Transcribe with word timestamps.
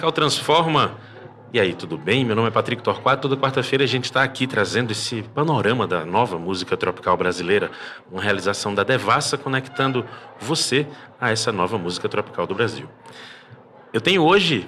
Tropical 0.00 0.12
Transforma. 0.12 0.98
E 1.52 1.60
aí, 1.60 1.74
tudo 1.74 1.98
bem? 1.98 2.24
Meu 2.24 2.34
nome 2.34 2.48
é 2.48 2.50
Patrick 2.50 2.82
Torquato. 2.82 3.28
Toda 3.28 3.38
quarta-feira 3.38 3.84
a 3.84 3.86
gente 3.86 4.04
está 4.04 4.22
aqui 4.22 4.46
trazendo 4.46 4.92
esse 4.92 5.22
panorama 5.34 5.86
da 5.86 6.06
nova 6.06 6.38
música 6.38 6.74
tropical 6.74 7.18
brasileira, 7.18 7.70
uma 8.10 8.22
realização 8.22 8.74
da 8.74 8.82
Devassa 8.82 9.36
conectando 9.36 10.06
você 10.40 10.86
a 11.20 11.30
essa 11.30 11.52
nova 11.52 11.76
música 11.76 12.08
tropical 12.08 12.46
do 12.46 12.54
Brasil. 12.54 12.88
Eu 13.92 14.00
tenho 14.00 14.22
hoje 14.22 14.66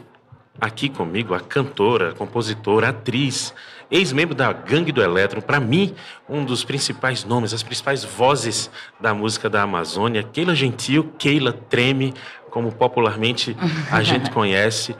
aqui 0.61 0.91
comigo 0.91 1.33
a 1.33 1.41
cantora, 1.41 2.13
compositora, 2.13 2.91
atriz, 2.91 3.55
ex-membro 3.91 4.35
da 4.35 4.53
Gangue 4.53 4.93
do 4.93 5.03
Elétron, 5.03 5.41
para 5.41 5.59
mim, 5.59 5.95
um 6.29 6.45
dos 6.45 6.63
principais 6.63 7.25
nomes, 7.25 7.55
as 7.55 7.63
principais 7.63 8.05
vozes 8.05 8.71
da 9.01 9.15
música 9.15 9.49
da 9.49 9.63
Amazônia, 9.63 10.23
Keila 10.23 10.55
Gentil, 10.55 11.11
Keila 11.19 11.55
Treme, 11.55 12.13
como 12.51 12.71
popularmente 12.71 13.57
a 13.91 14.03
gente 14.03 14.29
conhece. 14.33 14.95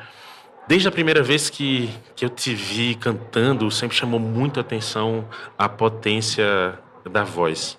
Desde 0.67 0.87
a 0.87 0.93
primeira 0.93 1.23
vez 1.23 1.51
que, 1.51 1.91
que 2.15 2.25
eu 2.25 2.29
te 2.29 2.55
vi 2.55 2.95
cantando, 2.95 3.69
sempre 3.71 3.97
chamou 3.97 4.21
muito 4.21 4.61
atenção 4.61 5.29
a 5.59 5.69
potência 5.69 6.79
da 7.11 7.25
voz, 7.25 7.77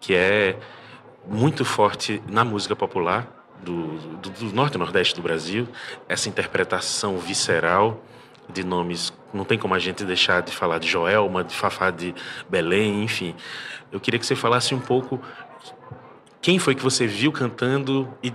que 0.00 0.14
é 0.14 0.56
muito 1.26 1.64
forte 1.64 2.22
na 2.28 2.44
música 2.44 2.76
popular 2.76 3.26
do, 3.62 3.98
do, 4.18 4.30
do 4.30 4.54
norte 4.54 4.74
e 4.74 4.78
nordeste 4.78 5.16
do 5.16 5.22
Brasil, 5.22 5.66
essa 6.08 6.28
interpretação 6.28 7.18
visceral 7.18 8.00
de 8.48 8.62
nomes. 8.62 9.12
Não 9.32 9.44
tem 9.44 9.58
como 9.58 9.74
a 9.74 9.78
gente 9.80 10.04
deixar 10.04 10.40
de 10.40 10.52
falar 10.52 10.78
de 10.78 10.86
Joelma, 10.86 11.42
de 11.42 11.54
Fafá 11.54 11.90
de 11.90 12.14
Belém, 12.48 13.02
enfim. 13.02 13.34
Eu 13.90 13.98
queria 13.98 14.20
que 14.20 14.26
você 14.26 14.36
falasse 14.36 14.72
um 14.72 14.80
pouco 14.80 15.20
quem 16.40 16.60
foi 16.60 16.76
que 16.76 16.82
você 16.82 17.06
viu 17.06 17.32
cantando 17.32 18.08
e 18.22 18.32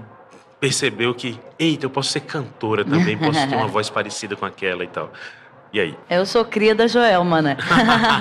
percebeu 0.60 1.14
que, 1.14 1.40
eita, 1.58 1.86
eu 1.86 1.90
posso 1.90 2.12
ser 2.12 2.22
cantora 2.22 2.84
também, 2.84 3.18
posso 3.18 3.48
ter 3.48 3.56
uma 3.56 3.68
voz 3.70 3.90
parecida 3.90 4.36
com 4.36 4.46
aquela 4.46 4.84
e 4.84 4.88
tal. 4.88 5.12
E 5.72 5.80
aí? 5.80 5.96
Eu 6.10 6.26
sou 6.26 6.44
cria 6.44 6.74
da 6.74 6.88
Joelma, 6.88 7.42
né? 7.42 7.56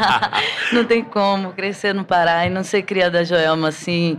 não 0.72 0.84
tem 0.84 1.02
como 1.02 1.52
crescer 1.52 1.94
no 1.94 2.04
Pará 2.04 2.46
e 2.46 2.50
não 2.50 2.62
ser 2.62 2.82
cria 2.82 3.10
da 3.10 3.24
Joelma, 3.24 3.68
assim. 3.68 4.18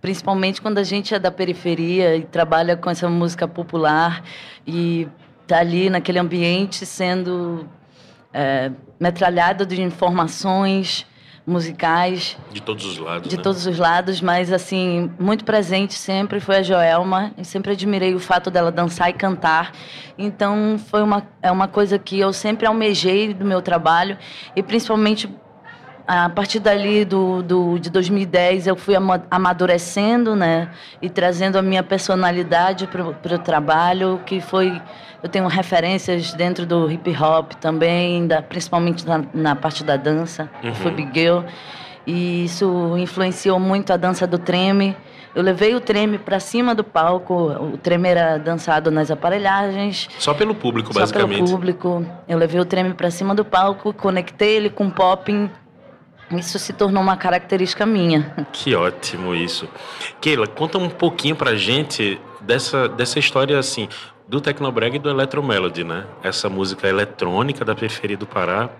Principalmente 0.00 0.62
quando 0.62 0.78
a 0.78 0.82
gente 0.82 1.14
é 1.14 1.18
da 1.18 1.30
periferia 1.30 2.16
e 2.16 2.22
trabalha 2.22 2.76
com 2.76 2.88
essa 2.88 3.08
música 3.08 3.46
popular 3.46 4.24
e 4.66 5.06
tá 5.46 5.58
ali 5.58 5.90
naquele 5.90 6.18
ambiente 6.18 6.86
sendo 6.86 7.68
é, 8.32 8.70
metralhada 8.98 9.66
de 9.66 9.82
informações, 9.82 11.06
musicais. 11.50 12.38
De 12.52 12.62
todos 12.62 12.84
os 12.86 12.98
lados. 12.98 13.28
De 13.28 13.36
né? 13.36 13.42
todos 13.42 13.66
os 13.66 13.78
lados, 13.78 14.20
mas 14.20 14.52
assim, 14.52 15.10
muito 15.18 15.44
presente 15.44 15.94
sempre 15.94 16.40
foi 16.40 16.58
a 16.58 16.62
Joelma. 16.62 17.32
E 17.36 17.44
sempre 17.44 17.72
admirei 17.72 18.14
o 18.14 18.20
fato 18.20 18.50
dela 18.50 18.70
dançar 18.70 19.10
e 19.10 19.12
cantar. 19.12 19.72
Então 20.16 20.78
foi 20.78 21.02
uma, 21.02 21.26
é 21.42 21.50
uma 21.50 21.68
coisa 21.68 21.98
que 21.98 22.18
eu 22.18 22.32
sempre 22.32 22.66
almejei 22.66 23.34
do 23.34 23.44
meu 23.44 23.60
trabalho. 23.60 24.16
E 24.54 24.62
principalmente 24.62 25.28
a 26.12 26.28
partir 26.28 26.58
dali 26.58 27.04
do, 27.04 27.40
do, 27.40 27.78
de 27.78 27.88
2010 27.88 28.66
eu 28.66 28.74
fui 28.74 28.96
amadurecendo, 29.30 30.34
né, 30.34 30.68
e 31.00 31.08
trazendo 31.08 31.56
a 31.56 31.62
minha 31.62 31.84
personalidade 31.84 32.88
para 32.88 33.36
o 33.36 33.38
trabalho, 33.38 34.20
que 34.26 34.40
foi 34.40 34.82
eu 35.22 35.28
tenho 35.28 35.46
referências 35.46 36.32
dentro 36.32 36.66
do 36.66 36.90
hip 36.90 37.16
hop 37.16 37.52
também, 37.60 38.26
da, 38.26 38.42
principalmente 38.42 39.06
na, 39.06 39.22
na, 39.32 39.54
parte 39.54 39.84
da 39.84 39.96
dança, 39.96 40.50
uhum. 40.64 40.74
foi 40.74 40.90
Big 40.90 41.10
Girl, 41.14 41.42
e 42.04 42.44
isso 42.44 42.96
influenciou 42.98 43.60
muito 43.60 43.92
a 43.92 43.96
dança 43.96 44.26
do 44.26 44.38
treme. 44.38 44.96
Eu 45.32 45.44
levei 45.44 45.76
o 45.76 45.80
treme 45.80 46.18
para 46.18 46.40
cima 46.40 46.74
do 46.74 46.82
palco, 46.82 47.34
o 47.34 47.78
treme 47.78 48.08
era 48.08 48.36
dançado 48.36 48.90
nas 48.90 49.12
aparelhagens. 49.12 50.08
Só 50.18 50.34
pelo 50.34 50.56
público, 50.56 50.92
basicamente. 50.92 51.38
Só 51.38 51.44
pelo 51.44 51.50
público. 51.56 52.04
Eu 52.26 52.36
levei 52.36 52.60
o 52.60 52.64
treme 52.64 52.94
para 52.94 53.12
cima 53.12 53.32
do 53.32 53.44
palco, 53.44 53.92
conectei 53.92 54.56
ele 54.56 54.70
com 54.70 54.90
popping 54.90 55.48
isso 56.32 56.58
se 56.58 56.72
tornou 56.72 57.02
uma 57.02 57.16
característica 57.16 57.84
minha. 57.84 58.34
Que 58.52 58.74
ótimo 58.74 59.34
isso. 59.34 59.68
Keila, 60.20 60.46
conta 60.46 60.78
um 60.78 60.88
pouquinho 60.88 61.34
pra 61.34 61.56
gente 61.56 62.20
dessa, 62.40 62.88
dessa 62.88 63.18
história 63.18 63.58
assim, 63.58 63.88
do 64.28 64.40
Tecnobreg 64.40 64.96
e 64.96 64.98
do 64.98 65.10
Electromelody, 65.10 65.82
né? 65.82 66.06
Essa 66.22 66.48
música 66.48 66.86
eletrônica 66.88 67.64
da 67.64 67.74
periferia 67.74 68.16
do 68.16 68.26
Pará 68.26 68.70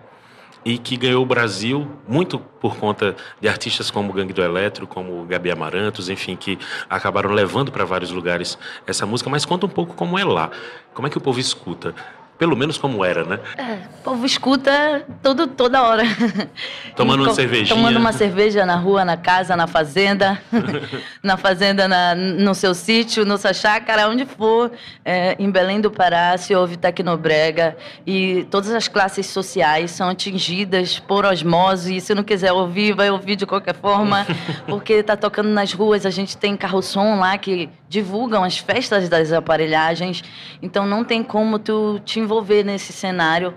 e 0.65 0.79
que 0.79 0.97
ganhou 0.97 1.23
o 1.23 1.27
Brasil 1.27 1.91
muito 2.07 2.39
por 2.39 2.77
conta 2.77 3.17
de 3.41 3.49
artistas 3.49 3.91
como 3.91 4.13
Gangue 4.13 4.33
do 4.33 4.43
Eletro, 4.43 4.87
como 4.87 5.25
Gabi 5.25 5.51
Amarantos, 5.51 6.09
enfim, 6.09 6.37
que 6.37 6.59
acabaram 6.89 7.31
levando 7.33 7.73
para 7.73 7.85
vários 7.85 8.11
lugares 8.11 8.59
essa 8.87 9.07
música. 9.07 9.31
Mas 9.31 9.45
conta 9.45 9.67
um 9.67 9.71
pouco 9.71 9.95
como 9.95 10.19
é 10.19 10.25
lá, 10.25 10.51
como 10.95 11.07
é 11.07 11.11
que 11.11 11.19
o 11.19 11.21
povo 11.21 11.41
escuta 11.41 11.95
pelo 12.41 12.57
menos 12.57 12.79
como 12.79 13.05
era, 13.05 13.23
né? 13.23 13.39
É, 13.59 13.75
o 13.99 14.03
povo 14.03 14.25
escuta 14.25 15.05
todo, 15.23 15.47
toda 15.47 15.83
hora. 15.83 16.05
Tomando 16.97 17.25
uma 17.25 17.35
cervejinha. 17.35 17.77
Tomando 17.77 17.99
uma 17.99 18.15
cerveja 18.15 18.65
na 18.65 18.77
rua, 18.77 19.05
na 19.05 19.19
casa, 19.19 19.55
na 19.55 19.67
fazenda. 19.67 20.41
na 21.23 21.37
fazenda, 21.37 21.87
na, 21.87 22.15
no 22.15 22.55
seu 22.55 22.73
sítio, 22.75 23.27
no 23.27 23.37
sua 23.37 23.53
chácara, 23.53 24.09
onde 24.09 24.25
for. 24.25 24.73
É, 25.05 25.37
em 25.39 25.51
Belém 25.51 25.83
do 25.83 25.91
Pará 25.91 26.35
se 26.39 26.55
ouve 26.55 26.79
tecnobrega. 26.79 27.77
E 28.07 28.47
todas 28.51 28.71
as 28.71 28.89
classes 28.89 29.27
sociais 29.27 29.91
são 29.91 30.09
atingidas 30.09 30.99
por 30.99 31.27
osmose. 31.27 31.97
E 31.97 32.01
se 32.01 32.15
não 32.15 32.23
quiser 32.23 32.53
ouvir, 32.53 32.95
vai 32.95 33.11
ouvir 33.11 33.37
de 33.37 33.45
qualquer 33.45 33.75
forma. 33.75 34.27
porque 34.67 34.95
está 34.95 35.15
tocando 35.15 35.51
nas 35.51 35.75
ruas. 35.75 36.07
A 36.07 36.11
gente 36.11 36.39
tem 36.39 36.57
carro-som 36.57 37.19
lá 37.19 37.37
que 37.37 37.69
divulgam 37.91 38.45
as 38.45 38.57
festas 38.57 39.09
das 39.09 39.33
aparelhagens. 39.33 40.23
Então 40.63 40.87
não 40.87 41.03
tem 41.03 41.25
como 41.25 41.59
tu 41.59 42.01
te 42.05 42.21
envolver 42.21 42.63
nesse 42.63 42.93
cenário. 42.93 43.53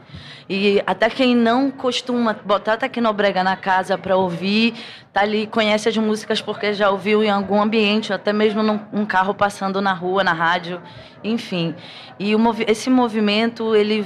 E 0.50 0.82
até 0.88 1.08
quem 1.08 1.36
não 1.36 1.70
costuma 1.70 2.34
botar 2.34 2.76
Tecnobrega 2.76 3.44
na 3.44 3.56
casa 3.56 3.96
para 3.96 4.18
ouvir, 4.18 4.74
tá 5.14 5.22
ali, 5.22 5.46
conhece 5.46 5.88
as 5.88 5.96
músicas 5.96 6.42
porque 6.42 6.74
já 6.74 6.90
ouviu 6.90 7.24
em 7.24 7.30
algum 7.30 7.62
ambiente, 7.62 8.12
até 8.12 8.34
mesmo 8.34 8.64
num 8.64 8.80
um 8.92 9.06
carro 9.06 9.36
passando 9.36 9.80
na 9.80 9.94
rua, 9.94 10.24
na 10.24 10.34
rádio, 10.34 10.82
enfim. 11.24 11.76
E 12.18 12.36
o, 12.36 12.40
esse 12.68 12.90
movimento, 12.90 13.76
ele, 13.76 14.04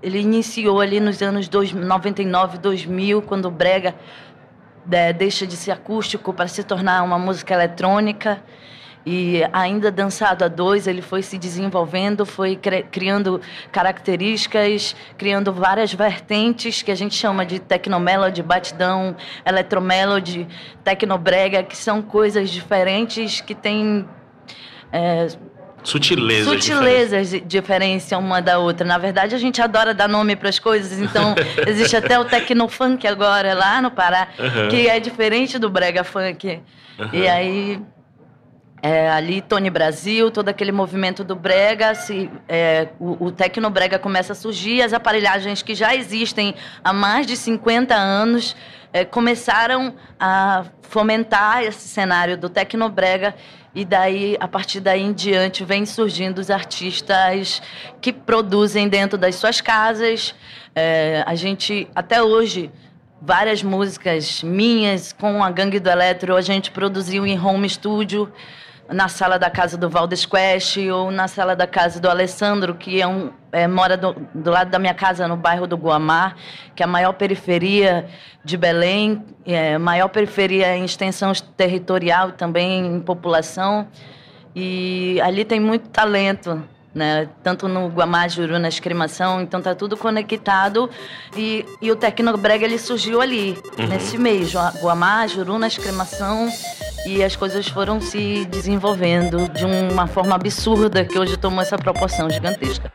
ele 0.00 0.20
iniciou 0.20 0.80
ali 0.80 1.00
nos 1.00 1.20
anos 1.20 1.48
dois, 1.48 1.72
99, 1.72 2.58
2000, 2.58 3.22
quando 3.22 3.46
o 3.46 3.50
Brega 3.50 3.92
é, 4.90 5.12
deixa 5.12 5.44
de 5.44 5.56
ser 5.56 5.72
acústico 5.72 6.32
para 6.32 6.46
se 6.46 6.62
tornar 6.62 7.02
uma 7.02 7.18
música 7.18 7.54
eletrônica. 7.54 8.40
E 9.06 9.42
ainda 9.52 9.90
dançado 9.90 10.44
a 10.44 10.48
dois, 10.48 10.86
ele 10.86 11.02
foi 11.02 11.22
se 11.22 11.36
desenvolvendo, 11.36 12.24
foi 12.24 12.58
criando 12.90 13.40
características, 13.70 14.96
criando 15.18 15.52
várias 15.52 15.92
vertentes 15.92 16.80
que 16.80 16.90
a 16.90 16.94
gente 16.94 17.14
chama 17.14 17.44
de 17.44 17.58
tecnomelody, 17.58 18.42
batidão, 18.42 19.14
eletromelody, 19.44 20.48
tecnobrega, 20.82 21.62
que 21.62 21.76
são 21.76 22.00
coisas 22.00 22.48
diferentes 22.48 23.42
que 23.42 23.54
têm 23.54 24.06
é, 24.90 25.28
sutilezas, 25.82 26.64
sutilezas 26.64 27.30
diferenciam 27.44 28.20
uma 28.20 28.40
da 28.40 28.58
outra. 28.58 28.86
Na 28.86 28.96
verdade, 28.96 29.34
a 29.34 29.38
gente 29.38 29.60
adora 29.60 29.92
dar 29.92 30.08
nome 30.08 30.34
para 30.34 30.48
as 30.48 30.58
coisas, 30.58 30.98
então 30.98 31.34
existe 31.68 31.94
até 31.94 32.18
o 32.18 32.24
tecnofunk 32.24 33.06
agora 33.06 33.52
lá 33.52 33.82
no 33.82 33.90
Pará, 33.90 34.28
uhum. 34.38 34.68
que 34.68 34.88
é 34.88 34.98
diferente 34.98 35.58
do 35.58 35.68
brega 35.68 36.02
funk. 36.02 36.60
Uhum. 36.98 37.08
E 37.12 37.28
aí 37.28 37.82
é, 38.84 39.08
ali 39.08 39.40
Tony 39.40 39.70
Brasil, 39.70 40.30
todo 40.30 40.50
aquele 40.50 40.70
movimento 40.70 41.24
do 41.24 41.34
brega, 41.34 41.94
se, 41.94 42.30
é, 42.46 42.88
o, 43.00 43.28
o 43.28 43.32
tecnobrega 43.32 43.98
começa 43.98 44.34
a 44.34 44.36
surgir, 44.36 44.82
as 44.82 44.92
aparelhagens 44.92 45.62
que 45.62 45.74
já 45.74 45.94
existem 45.94 46.54
há 46.84 46.92
mais 46.92 47.26
de 47.26 47.34
50 47.34 47.94
anos 47.94 48.54
é, 48.92 49.02
começaram 49.02 49.94
a 50.20 50.66
fomentar 50.82 51.62
esse 51.62 51.88
cenário 51.88 52.36
do 52.36 52.50
tecnobrega 52.50 53.34
e 53.74 53.86
daí, 53.86 54.36
a 54.38 54.46
partir 54.46 54.80
daí 54.80 55.00
em 55.00 55.14
diante, 55.14 55.64
vem 55.64 55.86
surgindo 55.86 56.38
os 56.38 56.50
artistas 56.50 57.62
que 58.02 58.12
produzem 58.12 58.86
dentro 58.86 59.16
das 59.16 59.36
suas 59.36 59.62
casas. 59.62 60.34
É, 60.74 61.24
a 61.26 61.34
gente, 61.34 61.88
até 61.94 62.22
hoje, 62.22 62.70
várias 63.18 63.62
músicas 63.62 64.42
minhas 64.42 65.10
com 65.10 65.42
a 65.42 65.50
Gangue 65.50 65.80
do 65.80 65.88
Eletro, 65.88 66.36
a 66.36 66.42
gente 66.42 66.70
produziu 66.70 67.26
em 67.26 67.40
home 67.40 67.66
studio 67.66 68.30
na 68.88 69.08
sala 69.08 69.38
da 69.38 69.50
casa 69.50 69.76
do 69.76 69.88
Valdes 69.88 70.26
Quest 70.26 70.76
ou 70.92 71.10
na 71.10 71.26
sala 71.26 71.56
da 71.56 71.66
casa 71.66 72.00
do 72.00 72.08
Alessandro, 72.08 72.74
que 72.74 73.00
é 73.00 73.06
um, 73.06 73.30
é, 73.50 73.66
mora 73.66 73.96
do, 73.96 74.14
do, 74.34 74.50
lado 74.50 74.70
da 74.70 74.78
minha 74.78 74.94
casa, 74.94 75.26
no 75.26 75.36
bairro 75.36 75.66
do 75.66 75.76
Guamá, 75.76 76.34
que 76.74 76.82
é 76.82 76.84
a 76.84 76.88
maior 76.88 77.12
periferia 77.14 78.06
de 78.44 78.56
Belém, 78.56 79.24
é, 79.46 79.78
maior 79.78 80.08
periferia 80.08 80.76
em 80.76 80.84
extensão 80.84 81.32
territorial 81.56 82.32
também 82.32 82.86
em 82.86 83.00
população. 83.00 83.88
E 84.54 85.20
ali 85.22 85.44
tem 85.44 85.58
muito 85.58 85.88
talento 85.88 86.62
né? 86.94 87.28
Tanto 87.42 87.66
no 87.68 87.88
Guamá, 87.88 88.28
Juru, 88.28 88.58
na 88.58 88.68
escrimação, 88.68 89.40
então 89.40 89.60
tá 89.60 89.74
tudo 89.74 89.96
conectado 89.96 90.88
e, 91.36 91.64
e 91.82 91.90
o 91.90 91.96
Tecnobrega 91.96 92.64
ele 92.64 92.78
surgiu 92.78 93.20
ali, 93.20 93.58
uhum. 93.78 93.86
nesse 93.88 94.16
meio, 94.16 94.46
Guamá, 94.80 95.26
Juru, 95.26 95.58
na 95.58 95.66
escrimação 95.66 96.48
e 97.06 97.22
as 97.22 97.36
coisas 97.36 97.68
foram 97.68 98.00
se 98.00 98.44
desenvolvendo 98.46 99.48
de 99.48 99.64
uma 99.64 100.06
forma 100.06 100.34
absurda 100.34 101.04
que 101.04 101.18
hoje 101.18 101.36
tomou 101.36 101.60
essa 101.60 101.76
proporção 101.76 102.30
gigantesca. 102.30 102.92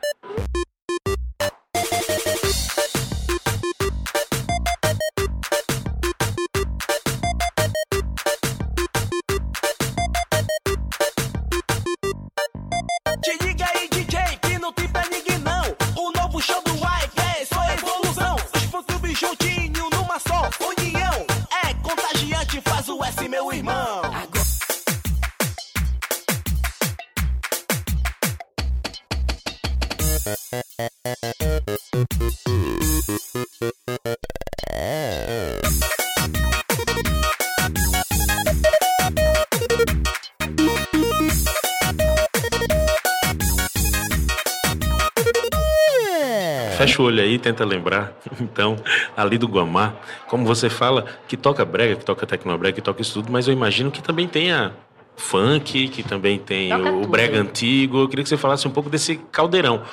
Fecha 46.80 47.02
o 47.02 47.06
olho 47.06 47.22
aí 47.22 47.38
tenta 47.38 47.66
lembrar, 47.66 48.14
então, 48.40 48.78
ali 49.16 49.38
do 49.38 49.48
Guamá, 49.48 49.96
como 50.28 50.46
você 50.46 50.70
fala, 50.70 51.06
que 51.28 51.36
toca 51.36 51.66
brega, 51.66 51.98
que 51.98 52.06
toca 52.06 52.26
tecnobrega, 52.26 52.76
que 52.76 52.82
toca 52.82 53.02
isso 53.02 53.16
tudo, 53.16 53.30
mas 53.30 53.48
eu 53.48 53.54
imagino 53.54 53.92
que 53.92 54.02
também 54.02 54.28
tenha 54.28 54.72
funk, 55.18 55.90
que 55.90 56.02
também 56.02 56.40
tem 56.40 56.74
o, 56.74 57.04
o, 57.04 57.08
brega 57.08 57.38
antigo. 57.38 58.00
Eu 58.00 58.08
queria 58.08 58.24
que 58.24 58.30
você 58.30 58.38
falasse 58.38 58.66
um 58.66 58.72
pouco 58.72 58.90
desse 58.90 59.18
caldeirão. 59.32 59.84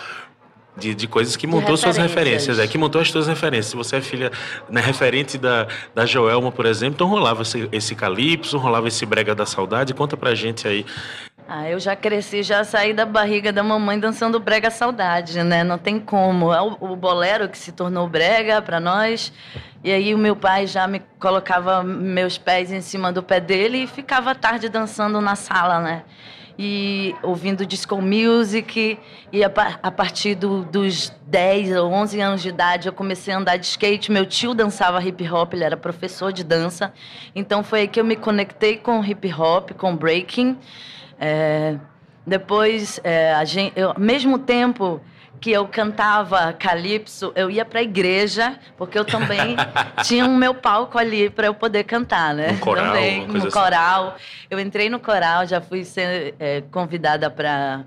De, 0.78 0.94
de 0.94 1.08
coisas 1.08 1.36
que 1.36 1.46
montou 1.46 1.74
suas 1.74 1.96
referências, 1.96 2.58
é, 2.58 2.66
que 2.66 2.76
montou 2.76 3.00
as 3.00 3.10
suas 3.10 3.26
referências. 3.26 3.68
Se 3.68 3.76
você 3.76 3.96
é 3.96 4.00
filha 4.02 4.30
né, 4.68 4.82
referente 4.82 5.38
da, 5.38 5.66
da 5.94 6.04
Joelma, 6.04 6.52
por 6.52 6.66
exemplo, 6.66 6.96
então 6.96 7.08
rolava 7.08 7.40
esse, 7.40 7.66
esse 7.72 7.94
calypso, 7.94 8.58
rolava 8.58 8.86
esse 8.86 9.06
brega 9.06 9.34
da 9.34 9.46
saudade. 9.46 9.94
Conta 9.94 10.18
pra 10.18 10.34
gente 10.34 10.68
aí 10.68 10.84
ah, 11.48 11.68
eu 11.70 11.78
já 11.78 11.94
cresci, 11.94 12.42
já 12.42 12.64
saí 12.64 12.92
da 12.92 13.06
barriga 13.06 13.52
da 13.52 13.62
mamãe 13.62 14.00
dançando 14.00 14.40
brega 14.40 14.68
saudade, 14.68 15.40
né? 15.44 15.62
Não 15.62 15.78
tem 15.78 16.00
como. 16.00 16.52
É 16.52 16.60
o, 16.60 16.76
o 16.80 16.96
bolero 16.96 17.48
que 17.48 17.56
se 17.56 17.70
tornou 17.70 18.08
brega 18.08 18.60
para 18.60 18.80
nós. 18.80 19.32
E 19.84 19.92
aí 19.92 20.12
o 20.12 20.18
meu 20.18 20.34
pai 20.34 20.66
já 20.66 20.88
me 20.88 21.00
colocava 21.20 21.84
meus 21.84 22.36
pés 22.36 22.72
em 22.72 22.80
cima 22.80 23.12
do 23.12 23.22
pé 23.22 23.38
dele 23.38 23.84
e 23.84 23.86
ficava 23.86 24.34
tarde 24.34 24.68
dançando 24.68 25.20
na 25.20 25.36
sala, 25.36 25.78
né? 25.78 26.02
E 26.58 27.14
ouvindo 27.22 27.64
disco 27.64 28.02
music. 28.02 28.98
E 29.32 29.44
a, 29.44 29.52
a 29.80 29.90
partir 29.92 30.34
do, 30.34 30.64
dos 30.64 31.12
10 31.28 31.76
ou 31.76 31.92
11 31.92 32.20
anos 32.20 32.42
de 32.42 32.48
idade 32.48 32.88
eu 32.88 32.92
comecei 32.92 33.32
a 33.32 33.38
andar 33.38 33.56
de 33.56 33.66
skate. 33.66 34.10
Meu 34.10 34.26
tio 34.26 34.52
dançava 34.52 35.00
hip 35.00 35.30
hop, 35.30 35.54
ele 35.54 35.62
era 35.62 35.76
professor 35.76 36.32
de 36.32 36.42
dança. 36.42 36.92
Então 37.36 37.62
foi 37.62 37.82
aí 37.82 37.88
que 37.88 38.00
eu 38.00 38.04
me 38.04 38.16
conectei 38.16 38.76
com 38.76 39.04
hip 39.04 39.32
hop, 39.32 39.70
com 39.74 39.94
breaking. 39.94 40.58
É, 41.18 41.76
depois, 42.26 43.00
é, 43.04 43.32
a 43.34 43.44
gente, 43.44 43.72
eu, 43.78 43.90
ao 43.90 44.00
mesmo 44.00 44.38
tempo 44.38 45.00
que 45.40 45.50
eu 45.50 45.66
cantava 45.68 46.52
calypso, 46.52 47.32
eu 47.36 47.50
ia 47.50 47.64
para 47.64 47.80
a 47.80 47.82
igreja, 47.82 48.58
porque 48.76 48.98
eu 48.98 49.04
também 49.04 49.56
tinha 50.02 50.24
um 50.24 50.36
meu 50.36 50.54
palco 50.54 50.98
ali 50.98 51.30
para 51.30 51.46
eu 51.46 51.54
poder 51.54 51.84
cantar, 51.84 52.34
né? 52.34 52.52
Um 52.52 52.58
coral, 52.58 52.86
também, 52.86 53.26
no 53.26 53.38
assim. 53.38 53.50
coral. 53.50 54.16
Eu 54.50 54.58
entrei 54.58 54.88
no 54.88 54.98
coral, 54.98 55.46
já 55.46 55.60
fui 55.60 55.84
ser 55.84 56.34
é, 56.40 56.62
convidada 56.70 57.30
para 57.30 57.84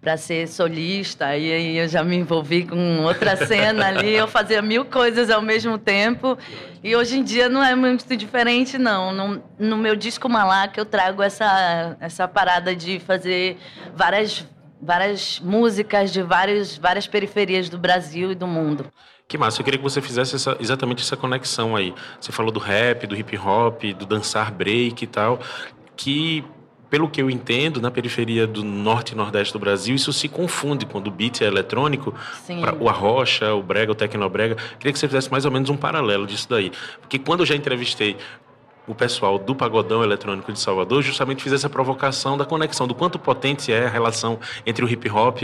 para 0.00 0.16
ser 0.16 0.46
solista, 0.46 1.36
e 1.36 1.52
aí 1.52 1.76
eu 1.76 1.88
já 1.88 2.04
me 2.04 2.16
envolvi 2.16 2.64
com 2.64 3.02
outra 3.02 3.36
cena 3.36 3.88
ali, 3.88 4.14
eu 4.14 4.28
fazia 4.28 4.62
mil 4.62 4.84
coisas 4.84 5.28
ao 5.28 5.42
mesmo 5.42 5.76
tempo, 5.76 6.38
e 6.84 6.94
hoje 6.94 7.18
em 7.18 7.24
dia 7.24 7.48
não 7.48 7.62
é 7.62 7.74
muito 7.74 8.16
diferente, 8.16 8.78
não. 8.78 9.12
No, 9.12 9.42
no 9.58 9.76
meu 9.76 9.96
disco 9.96 10.28
Malaca 10.28 10.80
eu 10.80 10.86
trago 10.86 11.20
essa, 11.20 11.96
essa 11.98 12.28
parada 12.28 12.76
de 12.76 13.00
fazer 13.00 13.58
várias, 13.94 14.46
várias 14.80 15.40
músicas 15.40 16.12
de 16.12 16.22
várias, 16.22 16.78
várias 16.78 17.08
periferias 17.08 17.68
do 17.68 17.76
Brasil 17.76 18.30
e 18.30 18.34
do 18.36 18.46
mundo. 18.46 18.86
Que 19.26 19.36
massa, 19.36 19.60
eu 19.60 19.64
queria 19.64 19.78
que 19.78 19.84
você 19.84 20.00
fizesse 20.00 20.36
essa, 20.36 20.56
exatamente 20.60 21.02
essa 21.02 21.16
conexão 21.16 21.76
aí. 21.76 21.92
Você 22.18 22.32
falou 22.32 22.52
do 22.52 22.60
rap, 22.60 23.06
do 23.06 23.16
hip 23.16 23.36
hop, 23.36 23.82
do 23.98 24.06
dançar 24.06 24.50
break 24.52 25.04
e 25.04 25.06
tal, 25.06 25.40
que 25.96 26.44
pelo 26.90 27.08
que 27.08 27.20
eu 27.20 27.30
entendo, 27.30 27.80
na 27.80 27.90
periferia 27.90 28.46
do 28.46 28.64
norte 28.64 29.12
e 29.12 29.14
nordeste 29.14 29.52
do 29.52 29.58
Brasil, 29.58 29.94
isso 29.94 30.12
se 30.12 30.28
confunde 30.28 30.86
quando 30.86 31.08
o 31.08 31.10
beat 31.10 31.42
é 31.42 31.44
eletrônico, 31.44 32.14
pra, 32.60 32.74
o 32.74 32.88
arrocha, 32.88 33.54
o 33.54 33.62
brega, 33.62 33.92
o 33.92 33.94
tecnobrega. 33.94 34.56
Queria 34.78 34.92
que 34.92 34.98
você 34.98 35.06
fizesse 35.06 35.30
mais 35.30 35.44
ou 35.44 35.50
menos 35.50 35.68
um 35.68 35.76
paralelo 35.76 36.26
disso 36.26 36.48
daí. 36.48 36.72
Porque 37.00 37.18
quando 37.18 37.40
eu 37.40 37.46
já 37.46 37.54
entrevistei 37.54 38.16
o 38.86 38.94
pessoal 38.94 39.38
do 39.38 39.54
Pagodão 39.54 40.02
Eletrônico 40.02 40.50
de 40.50 40.58
Salvador, 40.58 41.02
justamente 41.02 41.42
fiz 41.42 41.52
essa 41.52 41.68
provocação 41.68 42.38
da 42.38 42.46
conexão, 42.46 42.86
do 42.86 42.94
quanto 42.94 43.18
potente 43.18 43.70
é 43.70 43.84
a 43.84 43.90
relação 43.90 44.38
entre 44.64 44.82
o 44.82 44.88
hip 44.88 45.10
hop, 45.10 45.42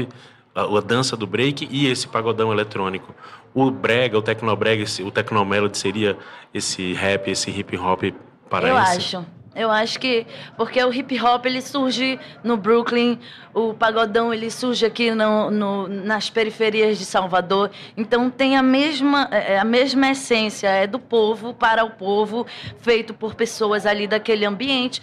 a, 0.54 0.62
a 0.62 0.80
dança 0.80 1.14
do 1.14 1.26
break 1.26 1.68
e 1.70 1.86
esse 1.86 2.08
pagodão 2.08 2.50
eletrônico. 2.50 3.14
O 3.52 3.70
brega, 3.70 4.18
o 4.18 4.22
tecnobrega, 4.22 4.84
o 5.02 5.10
tecnomelody 5.10 5.76
seria 5.76 6.16
esse 6.54 6.94
rap, 6.94 7.30
esse 7.30 7.50
hip 7.50 7.76
hop 7.76 8.02
paraense? 8.48 9.14
Eu 9.14 9.20
acho. 9.20 9.26
Eu 9.54 9.70
acho 9.70 10.00
que 10.00 10.26
porque 10.56 10.82
o 10.82 10.92
hip 10.92 11.20
hop 11.20 11.46
ele 11.46 11.60
surge 11.60 12.18
no 12.42 12.56
Brooklyn, 12.56 13.18
o 13.52 13.72
pagodão 13.72 14.34
ele 14.34 14.50
surge 14.50 14.84
aqui 14.84 15.12
no, 15.12 15.50
no, 15.50 15.86
nas 15.88 16.28
periferias 16.28 16.98
de 16.98 17.04
Salvador, 17.04 17.70
então 17.96 18.28
tem 18.28 18.56
a 18.56 18.62
mesma 18.62 19.28
é, 19.30 19.58
a 19.58 19.64
mesma 19.64 20.10
essência 20.10 20.68
é 20.68 20.86
do 20.86 20.98
povo 20.98 21.54
para 21.54 21.84
o 21.84 21.90
povo, 21.90 22.46
feito 22.78 23.14
por 23.14 23.34
pessoas 23.34 23.86
ali 23.86 24.08
daquele 24.08 24.44
ambiente 24.44 25.00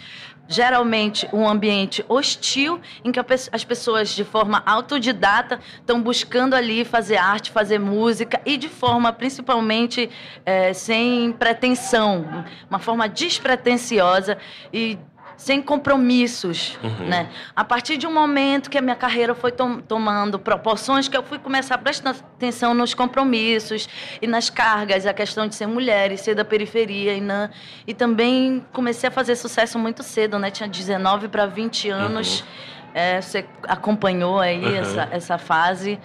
geralmente 0.52 1.28
um 1.32 1.48
ambiente 1.48 2.04
hostil 2.08 2.80
em 3.04 3.10
que 3.10 3.18
as 3.50 3.64
pessoas 3.64 4.10
de 4.10 4.24
forma 4.24 4.62
autodidata 4.66 5.58
estão 5.80 6.02
buscando 6.02 6.54
ali 6.54 6.84
fazer 6.84 7.16
arte, 7.16 7.50
fazer 7.50 7.78
música 7.78 8.40
e 8.44 8.56
de 8.56 8.68
forma 8.68 9.12
principalmente 9.12 10.10
é, 10.44 10.72
sem 10.72 11.32
pretensão, 11.32 12.44
uma 12.68 12.78
forma 12.78 13.08
despretensiosa 13.08 14.36
e 14.72 14.98
sem 15.36 15.60
compromissos, 15.60 16.78
uhum. 16.82 17.06
né? 17.06 17.28
A 17.54 17.64
partir 17.64 17.96
de 17.96 18.06
um 18.06 18.12
momento 18.12 18.70
que 18.70 18.78
a 18.78 18.82
minha 18.82 18.96
carreira 18.96 19.34
foi 19.34 19.52
tom 19.52 19.80
tomando 19.80 20.38
proporções, 20.38 21.08
que 21.08 21.16
eu 21.16 21.22
fui 21.22 21.38
começar 21.38 21.74
a 21.76 21.78
prestar 21.78 22.10
atenção 22.10 22.74
nos 22.74 22.94
compromissos 22.94 23.88
e 24.20 24.26
nas 24.26 24.50
cargas, 24.50 25.06
a 25.06 25.12
questão 25.12 25.46
de 25.46 25.54
ser 25.54 25.66
mulher 25.66 26.12
e 26.12 26.18
ser 26.18 26.34
da 26.34 26.44
periferia 26.44 27.14
e 27.14 27.20
na 27.20 27.50
e 27.86 27.94
também 27.94 28.64
comecei 28.72 29.08
a 29.08 29.10
fazer 29.12 29.36
sucesso 29.36 29.78
muito 29.78 30.02
cedo, 30.02 30.38
né? 30.38 30.50
Tinha 30.50 30.68
19 30.68 31.28
para 31.28 31.46
20 31.46 31.88
anos. 31.90 32.40
Uhum. 32.40 32.46
É, 32.94 33.20
você 33.22 33.46
acompanhou 33.62 34.38
aí 34.38 34.62
uhum. 34.62 34.76
essa, 34.76 35.08
essa 35.10 35.38
fase 35.38 35.98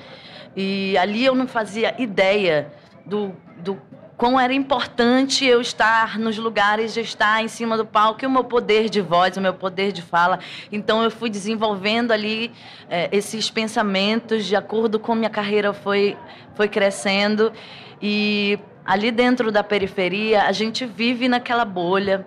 e 0.55 0.97
ali 0.97 1.23
eu 1.23 1.35
não 1.35 1.47
fazia 1.47 1.93
ideia 2.01 2.71
do, 3.05 3.35
do 3.57 3.79
quão 4.17 4.39
era 4.39 4.51
importante 4.51 5.45
eu 5.45 5.61
estar 5.61 6.17
nos 6.17 6.37
lugares, 6.37 6.97
estar 6.97 7.43
em 7.43 7.47
cima 7.47 7.77
do 7.77 7.85
palco, 7.85 8.25
o 8.25 8.29
meu 8.29 8.43
poder 8.43 8.89
de 8.89 8.99
voz, 8.99 9.37
o 9.37 9.41
meu 9.41 9.53
poder 9.53 9.91
de 9.91 10.01
fala. 10.01 10.39
Então 10.71 11.03
eu 11.03 11.11
fui 11.11 11.29
desenvolvendo 11.29 12.11
ali 12.11 12.51
é, 12.89 13.07
esses 13.11 13.51
pensamentos 13.51 14.45
de 14.45 14.55
acordo 14.55 14.99
com 14.99 15.13
minha 15.13 15.29
carreira 15.29 15.71
foi, 15.71 16.17
foi 16.55 16.67
crescendo. 16.67 17.53
E 18.01 18.57
ali 18.83 19.11
dentro 19.11 19.51
da 19.51 19.63
periferia, 19.63 20.43
a 20.43 20.51
gente 20.51 20.83
vive 20.83 21.27
naquela 21.27 21.63
bolha, 21.63 22.25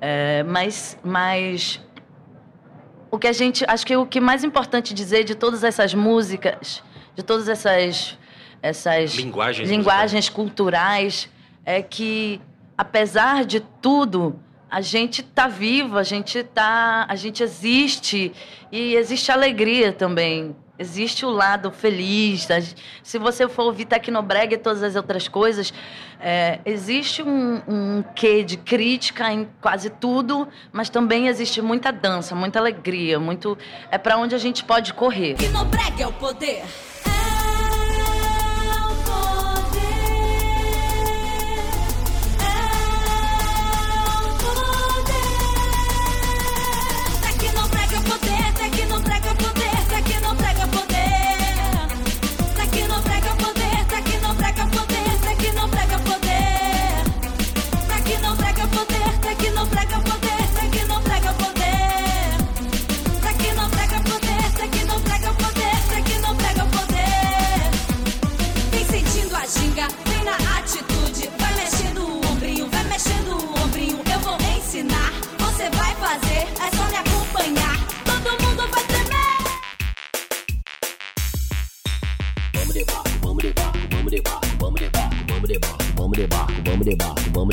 é, 0.00 0.42
mas, 0.42 0.98
mas 1.04 1.80
o 3.12 3.18
que 3.18 3.28
a 3.28 3.32
gente. 3.32 3.64
Acho 3.68 3.86
que 3.86 3.94
o 3.94 4.04
que 4.04 4.20
mais 4.20 4.42
importante 4.42 4.92
dizer 4.92 5.22
de 5.22 5.36
todas 5.36 5.62
essas 5.62 5.94
músicas, 5.94 6.82
de 7.14 7.22
todas 7.22 7.48
essas 7.48 8.18
essas 8.62 9.14
linguagens, 9.14 9.68
linguagens 9.68 10.28
culturais, 10.28 11.28
é 11.64 11.82
que 11.82 12.40
apesar 12.78 13.44
de 13.44 13.60
tudo, 13.60 14.38
a 14.70 14.80
gente 14.80 15.20
está 15.20 15.48
vivo, 15.48 15.98
a 15.98 16.02
gente 16.02 16.42
tá, 16.42 17.04
a 17.08 17.14
gente 17.14 17.42
existe 17.42 18.32
e 18.70 18.94
existe 18.94 19.30
alegria 19.30 19.92
também. 19.92 20.56
Existe 20.78 21.26
o 21.26 21.30
lado 21.30 21.70
feliz. 21.70 22.48
Se 23.02 23.18
você 23.18 23.46
for 23.46 23.64
ouvir 23.64 23.84
Tecnobrega 23.84 24.54
e 24.54 24.58
todas 24.58 24.82
as 24.82 24.96
outras 24.96 25.28
coisas, 25.28 25.72
é, 26.18 26.58
existe 26.64 27.22
um, 27.22 27.60
um 27.68 28.04
quê 28.14 28.42
de 28.42 28.56
crítica 28.56 29.30
em 29.30 29.46
quase 29.60 29.90
tudo, 29.90 30.48
mas 30.72 30.88
também 30.88 31.28
existe 31.28 31.60
muita 31.60 31.92
dança, 31.92 32.34
muita 32.34 32.58
alegria, 32.58 33.20
muito 33.20 33.56
é 33.90 33.98
para 33.98 34.16
onde 34.16 34.34
a 34.34 34.38
gente 34.38 34.64
pode 34.64 34.94
correr. 34.94 35.34
Tecnobrega 35.34 36.04
é 36.04 36.06
o 36.06 36.12
poder. 36.14 36.64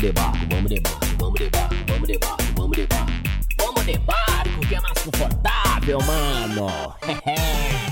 de 0.00 0.12
barco, 0.12 0.38
vamos 0.48 0.70
de 0.70 0.80
barco, 0.80 1.06
vamos 1.18 1.38
de 1.38 1.48
barco, 1.50 1.74
vamos 1.86 2.08
de 2.08 2.18
barco, 2.18 2.42
vamos 2.56 2.76
de 2.76 2.86
barco. 2.86 3.12
Vamos 3.58 3.84
de 3.84 3.98
barco, 3.98 4.60
que 4.66 4.74
é 4.74 4.80
mais 4.80 5.02
confortável, 5.02 5.98
mano. 6.00 6.94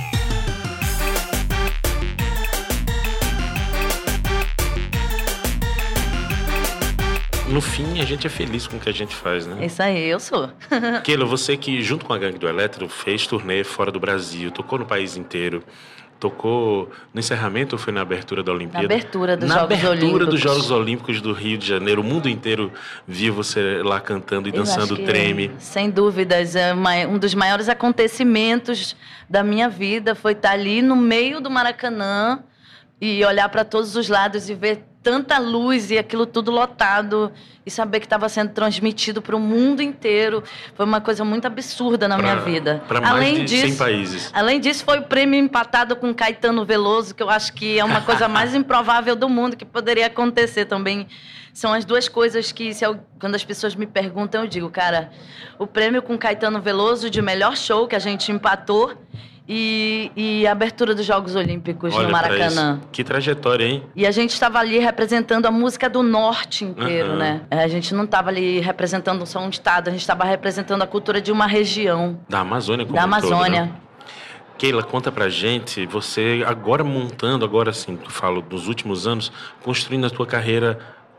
no 7.48 7.60
fim, 7.60 8.00
a 8.00 8.04
gente 8.06 8.26
é 8.26 8.30
feliz 8.30 8.66
com 8.66 8.78
o 8.78 8.80
que 8.80 8.88
a 8.88 8.92
gente 8.92 9.14
faz, 9.14 9.46
né? 9.46 9.66
Isso 9.66 9.82
aí, 9.82 10.08
eu 10.08 10.18
sou. 10.18 10.50
Keila, 11.04 11.26
você 11.26 11.58
que, 11.58 11.82
junto 11.82 12.06
com 12.06 12.14
a 12.14 12.18
Gangue 12.18 12.38
do 12.38 12.48
Eletro, 12.48 12.88
fez 12.88 13.26
turnê 13.26 13.62
fora 13.64 13.92
do 13.92 14.00
Brasil, 14.00 14.50
tocou 14.50 14.78
no 14.78 14.86
país 14.86 15.14
inteiro, 15.16 15.62
tocou 16.18 16.90
no 17.12 17.20
encerramento 17.20 17.76
ou 17.76 17.78
foi 17.78 17.92
na 17.92 18.00
abertura 18.00 18.42
da 18.42 18.52
Olimpíada? 18.52 18.86
Na 18.88 18.94
abertura 18.94 19.36
dos 19.36 19.48
na 19.48 19.54
Jogos 19.60 19.78
abertura 19.78 19.92
Olímpicos. 19.92 20.28
dos 20.28 20.40
Jogos 20.40 20.70
Olímpicos 20.70 21.20
do 21.20 21.32
Rio 21.32 21.58
de 21.58 21.66
Janeiro. 21.66 22.00
O 22.00 22.04
mundo 22.04 22.28
inteiro 22.28 22.72
viu 23.06 23.32
você 23.32 23.82
lá 23.82 24.00
cantando 24.00 24.48
e 24.48 24.52
Eu 24.52 24.56
dançando 24.56 24.96
que, 24.96 25.04
treme. 25.04 25.50
Sem 25.58 25.90
dúvidas, 25.90 26.56
é 26.56 26.74
um 27.06 27.18
dos 27.18 27.34
maiores 27.34 27.68
acontecimentos 27.68 28.96
da 29.28 29.42
minha 29.42 29.68
vida 29.68 30.14
foi 30.14 30.32
estar 30.32 30.52
ali 30.52 30.82
no 30.82 30.96
meio 30.96 31.40
do 31.40 31.50
Maracanã 31.50 32.40
e 33.00 33.24
olhar 33.24 33.48
para 33.48 33.64
todos 33.64 33.94
os 33.94 34.08
lados 34.08 34.48
e 34.48 34.54
ver 34.54 34.84
tanta 35.08 35.38
luz 35.38 35.90
e 35.90 35.96
aquilo 35.96 36.26
tudo 36.26 36.50
lotado 36.50 37.32
e 37.64 37.70
saber 37.70 37.98
que 37.98 38.04
estava 38.04 38.28
sendo 38.28 38.50
transmitido 38.52 39.22
para 39.22 39.34
o 39.34 39.40
mundo 39.40 39.80
inteiro. 39.82 40.44
Foi 40.74 40.84
uma 40.84 41.00
coisa 41.00 41.24
muito 41.24 41.46
absurda 41.46 42.06
na 42.06 42.18
minha 42.18 42.36
vida. 42.36 42.82
Para 42.86 43.00
mais 43.00 43.14
Além 43.14 43.34
de 43.36 43.44
disso, 43.46 43.68
100 43.68 43.76
países. 43.76 44.30
Além 44.34 44.60
disso, 44.60 44.84
foi 44.84 44.98
o 44.98 45.02
prêmio 45.04 45.40
empatado 45.40 45.96
com 45.96 46.12
Caetano 46.14 46.62
Veloso, 46.62 47.14
que 47.14 47.22
eu 47.22 47.30
acho 47.30 47.54
que 47.54 47.78
é 47.78 47.84
uma 47.84 48.02
coisa 48.02 48.28
mais 48.28 48.52
improvável 48.54 49.16
do 49.16 49.30
mundo 49.30 49.56
que 49.56 49.64
poderia 49.64 50.08
acontecer 50.08 50.66
também. 50.66 51.06
São 51.54 51.72
as 51.72 51.86
duas 51.86 52.06
coisas 52.06 52.52
que, 52.52 52.74
se 52.74 52.84
eu- 52.84 53.00
quando 53.18 53.34
as 53.34 53.42
pessoas 53.44 53.74
me 53.74 53.86
perguntam, 53.86 54.42
eu 54.42 54.46
digo, 54.46 54.68
cara, 54.68 55.10
o 55.58 55.66
prêmio 55.66 56.02
com 56.02 56.18
Caetano 56.18 56.60
Veloso 56.60 57.08
de 57.08 57.22
melhor 57.22 57.56
show 57.56 57.88
que 57.88 57.96
a 57.96 57.98
gente 57.98 58.30
empatou 58.30 58.92
e, 59.48 60.12
e 60.14 60.46
a 60.46 60.52
abertura 60.52 60.94
dos 60.94 61.06
Jogos 61.06 61.34
Olímpicos 61.34 61.94
Olha 61.94 62.06
no 62.06 62.12
Maracanã. 62.12 62.80
Que 62.92 63.02
trajetória, 63.02 63.64
hein? 63.64 63.82
E 63.96 64.06
a 64.06 64.10
gente 64.10 64.34
estava 64.34 64.58
ali 64.58 64.78
representando 64.78 65.46
a 65.46 65.50
música 65.50 65.88
do 65.88 66.02
norte 66.02 66.64
inteiro, 66.66 67.10
Aham. 67.10 67.16
né? 67.16 67.40
A 67.50 67.66
gente 67.66 67.94
não 67.94 68.04
estava 68.04 68.28
ali 68.28 68.60
representando 68.60 69.24
só 69.24 69.40
um 69.40 69.48
estado, 69.48 69.88
a 69.88 69.90
gente 69.90 70.00
estava 70.02 70.24
representando 70.24 70.82
a 70.82 70.86
cultura 70.86 71.20
de 71.20 71.32
uma 71.32 71.46
região, 71.46 72.20
Da 72.28 72.40
Amazônia 72.40 72.84
como 72.84 72.94
da 72.98 73.06
um 73.06 73.10
todo, 73.10 73.24
Amazônia. 73.32 73.62
né? 73.62 73.72
Keila, 74.58 74.82
conta 74.82 75.10
pra 75.12 75.28
gente, 75.28 75.86
você 75.86 76.42
agora 76.44 76.82
montando, 76.82 77.44
agora 77.44 77.70
assim, 77.70 77.96
tu 77.96 78.10
falo 78.10 78.42
dos 78.42 78.66
últimos 78.66 79.06
anos, 79.06 79.32
construindo 79.62 80.04
a 80.06 80.10
tua 80.10 80.26
carreira 80.26 80.78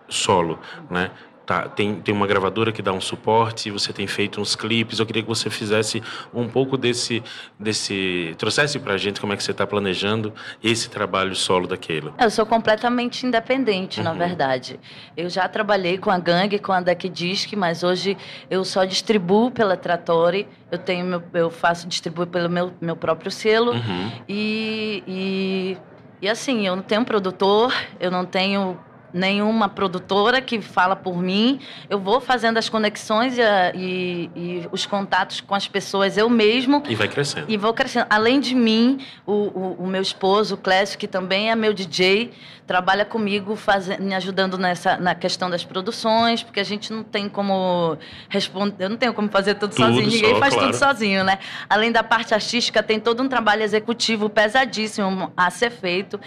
solo, 0.10 0.60
né? 0.90 1.10
Tá, 1.50 1.68
tem, 1.68 1.96
tem 1.96 2.14
uma 2.14 2.28
gravadora 2.28 2.72
que 2.72 2.80
dá 2.80 2.94
um 2.94 3.02
suporte, 3.02 3.72
você 3.72 3.92
tem 3.92 4.06
feito 4.06 4.40
uns 4.40 4.56
clipes, 4.56 5.00
eu 5.00 5.06
queria 5.08 5.24
que 5.24 5.28
você 5.28 5.50
fizesse 5.50 6.00
um 6.32 6.48
pouco 6.48 6.78
desse, 6.78 7.24
desse 7.60 8.36
trouxesse 8.38 8.78
pra 8.78 8.98
gente 8.98 9.20
como 9.20 9.34
é 9.34 9.36
que 9.36 9.44
você 9.44 9.50
está 9.50 9.66
planejando 9.66 10.32
esse 10.64 10.92
trabalho 10.92 11.36
solo 11.36 11.66
da 11.66 11.76
Keila. 11.76 12.14
Eu 12.20 12.30
sou 12.30 12.46
completamente 12.46 13.26
independente, 13.26 14.00
na 14.00 14.12
Uhum. 14.12 14.18
verdade. 14.20 14.80
Eu 15.18 15.28
já 15.28 15.50
trabalhei 15.50 15.98
com 15.98 16.12
a 16.12 16.20
gangue, 16.20 16.60
com 16.60 16.72
a 16.72 16.82
Deck 16.82 17.10
Disc, 17.10 17.52
mas 17.54 17.82
hoje 17.82 18.16
eu 18.48 18.64
só 18.64 18.86
distribuo 18.86 19.50
pela 19.50 19.76
Trattori. 19.76 20.48
Eu 20.70 20.78
tenho 20.78 21.04
meu, 21.04 21.24
eu 21.34 21.50
faço 21.50 21.88
distribuo 21.88 22.28
pelo 22.28 22.48
meu, 22.48 22.72
meu 22.80 22.96
próprio 22.96 23.32
selo 23.32 23.72
Uhum. 23.72 24.12
e, 24.30 25.04
e 25.08 25.78
e 26.22 26.30
assim 26.30 26.68
eu 26.68 26.76
não 26.76 26.84
tenho 26.84 27.04
produtor, 27.06 27.74
eu 28.00 28.12
não 28.12 28.24
tenho 28.26 28.78
nenhuma 29.14 29.68
produtora 29.70 30.42
que 30.42 30.62
fala 30.62 30.96
por 30.96 31.18
mim. 31.18 31.60
Eu 31.90 32.00
vou 32.00 32.20
fazendo 32.22 32.58
as 32.58 32.70
conexões 32.70 33.38
e, 33.38 33.42
a- 33.42 33.72
e- 33.76 34.30
e 34.36 34.68
os 34.72 34.86
contatos 34.86 35.42
com 35.42 35.56
as 35.56 35.68
pessoas 35.68 36.18
eu 36.18 36.30
mesmo 36.30 36.84
E 36.88 36.96
vai 36.96 37.08
crescendo. 37.08 37.46
e 37.50 37.58
vou 37.58 37.74
crescendo. 37.74 38.08
Além 38.10 38.40
de 38.40 38.54
mim, 38.56 39.00
o, 39.26 39.32
o, 39.34 39.76
o 39.80 39.88
meu 39.88 40.02
esposo, 40.02 40.56
o 40.56 40.58
Clécio, 40.58 40.98
que 40.98 41.08
também 41.08 41.50
é 41.52 41.56
meu 41.56 41.74
DJ, 41.74 42.32
trabalha 42.68 43.04
comigo, 43.04 43.56
faze- 43.56 43.98
me 44.00 44.14
ajudando 44.14 44.56
nessa, 44.58 44.96
na 44.98 45.16
questão 45.16 45.50
das 45.50 45.64
produções, 45.64 46.44
porque 46.44 46.60
a 46.60 46.64
gente 46.64 46.94
não 46.94 47.04
tem 47.04 47.28
como 47.28 47.98
responder, 48.30 48.86
eu 48.86 48.90
não 48.90 48.98
tenho 48.98 49.12
como 49.14 49.28
fazer 49.30 49.56
tudo, 49.56 49.72
Tudo 49.76 49.86
sozinho, 49.88 50.06
ninguém 50.08 50.34
só, 50.36 50.40
faz 50.40 50.54
claro. 50.54 50.70
tudo 50.72 50.78
sozinho, 50.80 51.24
né? 51.24 51.40
Além 51.68 51.92
da 51.92 52.04
parte 52.04 52.34
artística, 52.34 52.84
tem 52.84 53.00
todo 53.00 53.24
um 53.24 53.28
trabalho 53.28 53.64
executivo 53.64 54.30
pesadíssimo 54.30 55.32
a 55.36 55.50
ser 55.50 55.72
feito. 55.72 56.20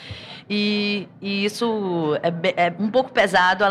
E, 0.50 1.06
e 1.20 1.44
isso 1.44 2.18
é, 2.22 2.30
be- 2.30 2.54
é 2.78 2.82
um 2.82 2.90
pouco 2.90 3.12
pesado. 3.12 3.64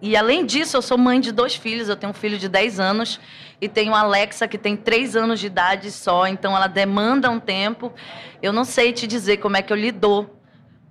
E 0.00 0.16
além 0.16 0.44
disso, 0.46 0.76
eu 0.76 0.82
sou 0.82 0.96
mãe 0.98 1.20
de 1.20 1.32
dois 1.32 1.54
filhos. 1.54 1.88
Eu 1.88 1.96
tenho 1.96 2.10
um 2.10 2.14
filho 2.14 2.38
de 2.38 2.48
10 2.48 2.80
anos 2.80 3.20
e 3.60 3.68
tenho 3.68 3.94
a 3.94 4.00
Alexa, 4.00 4.46
que 4.48 4.58
tem 4.58 4.76
3 4.76 5.16
anos 5.16 5.40
de 5.40 5.46
idade 5.46 5.90
só. 5.90 6.26
Então 6.26 6.56
ela 6.56 6.66
demanda 6.66 7.30
um 7.30 7.40
tempo. 7.40 7.92
Eu 8.42 8.52
não 8.52 8.64
sei 8.64 8.92
te 8.92 9.06
dizer 9.06 9.38
como 9.38 9.56
é 9.56 9.62
que 9.62 9.72
eu 9.72 9.76
lido 9.76 10.28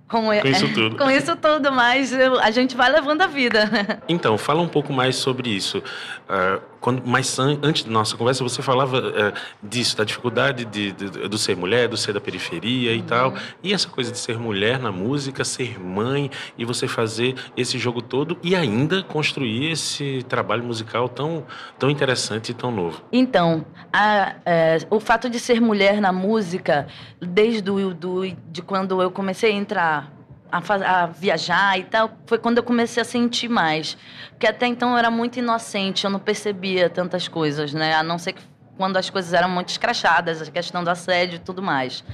com, 0.08 0.26
Com 0.26 0.48
isso 0.48 0.72
tudo. 0.72 0.96
com 0.98 1.10
isso 1.10 1.36
tudo, 1.36 1.72
mas 1.72 2.12
eu- 2.12 2.38
a 2.38 2.50
gente 2.50 2.76
vai 2.76 2.90
levando 2.90 3.22
a 3.22 3.26
vida. 3.26 3.68
Então, 4.08 4.36
fala 4.36 4.60
um 4.60 4.68
pouco 4.68 4.92
mais 4.92 5.16
sobre 5.16 5.50
isso. 5.50 5.82
Ah, 6.28 6.60
quando, 6.84 7.02
mais 7.06 7.38
an- 7.38 7.58
antes 7.62 7.82
da 7.84 7.90
nossa 7.90 8.14
conversa, 8.14 8.44
você 8.44 8.60
falava 8.60 8.98
ah, 8.98 9.32
disso, 9.62 9.96
da 9.96 10.04
dificuldade 10.04 10.66
de, 10.66 10.92
de- 10.92 11.28
do 11.28 11.38
ser 11.38 11.56
mulher, 11.56 11.88
do 11.88 11.96
ser 11.96 12.12
da 12.12 12.20
periferia 12.20 12.92
e 12.92 13.00
tal. 13.00 13.32
E 13.62 13.72
essa 13.72 13.88
coisa 13.88 14.12
de 14.12 14.18
ser 14.18 14.38
mulher 14.38 14.78
na 14.78 14.92
música, 14.92 15.44
ser 15.44 15.80
mãe 15.80 16.30
e 16.58 16.64
você 16.66 16.86
fazer 16.86 17.36
esse 17.56 17.78
jogo 17.78 18.02
todo 18.02 18.36
e 18.42 18.54
ainda 18.54 19.02
construir 19.02 19.70
esse 19.72 20.22
trabalho 20.28 20.62
musical 20.62 21.08
tão, 21.08 21.46
tão 21.78 21.88
interessante 21.88 22.50
e 22.50 22.54
tão 22.54 22.70
novo. 22.70 23.00
Então, 23.10 23.64
a- 23.90 24.34
é, 24.44 24.76
o 24.90 25.00
fato 25.00 25.30
de 25.30 25.40
ser 25.40 25.62
mulher 25.62 26.02
na 26.02 26.12
música, 26.12 26.86
desde 27.18 27.70
o, 27.70 27.94
do, 27.94 28.26
de 28.52 28.60
quando 28.60 29.00
eu 29.00 29.10
comecei 29.10 29.50
a 29.52 29.54
entrar, 29.54 30.12
a, 30.50 31.02
a 31.02 31.06
viajar 31.06 31.78
e 31.78 31.84
tal, 31.84 32.10
foi 32.26 32.38
quando 32.38 32.58
eu 32.58 32.62
comecei 32.62 33.00
a 33.00 33.04
sentir 33.04 33.48
mais. 33.48 33.96
Porque 34.30 34.46
até 34.46 34.66
então 34.66 34.92
eu 34.92 34.98
era 34.98 35.10
muito 35.10 35.38
inocente, 35.38 36.04
eu 36.04 36.10
não 36.10 36.20
percebia 36.20 36.88
tantas 36.88 37.28
coisas, 37.28 37.72
né? 37.72 37.94
A 37.94 38.02
não 38.02 38.18
ser 38.18 38.34
que 38.34 38.42
quando 38.76 38.96
as 38.96 39.08
coisas 39.10 39.32
eram 39.32 39.48
muito 39.48 39.68
escrachadas, 39.68 40.42
a 40.42 40.50
questão 40.50 40.82
do 40.82 40.90
assédio 40.90 41.36
e 41.36 41.38
tudo 41.38 41.62
mais. 41.62 42.04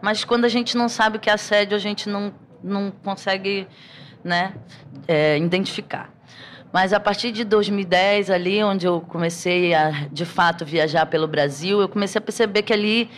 Mas 0.00 0.24
quando 0.24 0.44
a 0.44 0.48
gente 0.48 0.76
não 0.76 0.88
sabe 0.88 1.16
o 1.16 1.20
que 1.20 1.30
é 1.30 1.32
assédio, 1.32 1.76
a 1.76 1.80
gente 1.80 2.08
não, 2.08 2.32
não 2.62 2.90
consegue 2.90 3.66
né, 4.22 4.54
é, 5.08 5.38
identificar. 5.38 6.10
Mas 6.72 6.92
a 6.92 6.98
partir 6.98 7.30
de 7.30 7.44
2010, 7.44 8.30
ali, 8.30 8.62
onde 8.64 8.86
eu 8.86 9.00
comecei 9.00 9.72
a, 9.74 10.08
de 10.10 10.24
fato, 10.24 10.64
viajar 10.64 11.06
pelo 11.06 11.28
Brasil, 11.28 11.80
eu 11.80 11.88
comecei 11.88 12.18
a 12.18 12.22
perceber 12.22 12.62
que 12.62 12.72
ali 12.72 13.08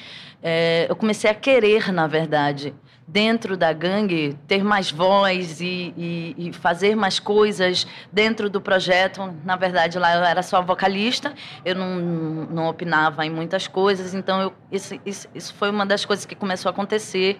é, 0.43 0.87
eu 0.89 0.95
comecei 0.95 1.31
a 1.31 1.35
querer, 1.35 1.91
na 1.91 2.07
verdade, 2.07 2.75
dentro 3.09 3.57
da 3.57 3.73
gangue, 3.73 4.37
ter 4.49 4.65
mais 4.65 4.91
voz 4.91 5.61
e, 5.61 5.95
e- 5.97 6.35
e 6.49 6.53
fazer 6.53 6.97
mais 6.97 7.21
coisas 7.21 7.87
dentro 8.13 8.51
do 8.51 8.61
projeto. 8.61 9.33
Na 9.45 9.55
verdade, 9.55 9.97
lá 9.99 10.17
eu 10.17 10.25
era 10.25 10.43
só 10.43 10.61
vocalista, 10.61 11.33
eu 11.65 11.75
não, 11.77 11.97
não 12.47 12.69
opinava 12.69 13.25
em 13.25 13.31
muitas 13.31 13.69
coisas, 13.69 14.13
então 14.13 14.41
eu, 14.43 14.53
isso, 14.73 14.99
isso, 15.07 15.29
isso 15.35 15.55
foi 15.55 15.71
uma 15.71 15.87
das 15.87 16.05
coisas 16.05 16.27
que 16.27 16.35
começou 16.35 16.69
a 16.69 16.73
acontecer, 16.73 17.39